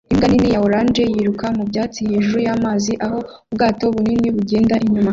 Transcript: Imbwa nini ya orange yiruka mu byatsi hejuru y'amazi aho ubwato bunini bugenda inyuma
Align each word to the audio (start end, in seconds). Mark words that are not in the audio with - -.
Imbwa 0.11 0.27
nini 0.27 0.49
ya 0.53 0.59
orange 0.65 1.03
yiruka 1.13 1.45
mu 1.57 1.63
byatsi 1.69 1.99
hejuru 2.09 2.37
y'amazi 2.47 2.91
aho 3.05 3.17
ubwato 3.51 3.83
bunini 3.95 4.27
bugenda 4.35 4.75
inyuma 4.85 5.09